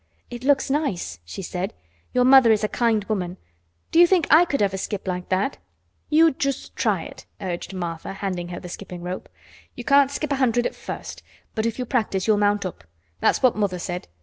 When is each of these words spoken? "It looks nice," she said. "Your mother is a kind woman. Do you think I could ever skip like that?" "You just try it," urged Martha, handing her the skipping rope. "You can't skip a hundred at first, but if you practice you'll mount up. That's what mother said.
"It 0.31 0.43
looks 0.43 0.71
nice," 0.71 1.19
she 1.23 1.43
said. 1.43 1.75
"Your 2.11 2.23
mother 2.23 2.51
is 2.51 2.63
a 2.63 2.67
kind 2.67 3.03
woman. 3.03 3.37
Do 3.91 3.99
you 3.99 4.07
think 4.07 4.25
I 4.31 4.45
could 4.45 4.59
ever 4.59 4.75
skip 4.75 5.07
like 5.07 5.29
that?" 5.29 5.59
"You 6.09 6.31
just 6.31 6.75
try 6.75 7.03
it," 7.03 7.27
urged 7.39 7.75
Martha, 7.75 8.13
handing 8.13 8.47
her 8.47 8.59
the 8.59 8.67
skipping 8.67 9.03
rope. 9.03 9.29
"You 9.75 9.83
can't 9.83 10.09
skip 10.09 10.31
a 10.31 10.37
hundred 10.37 10.65
at 10.65 10.73
first, 10.73 11.21
but 11.53 11.67
if 11.67 11.77
you 11.77 11.85
practice 11.85 12.25
you'll 12.25 12.37
mount 12.37 12.65
up. 12.65 12.83
That's 13.19 13.43
what 13.43 13.55
mother 13.55 13.77
said. 13.77 14.07